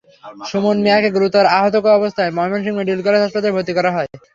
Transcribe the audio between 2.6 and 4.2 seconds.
Medical college হাসপাতালে ভর্তি করা হয়।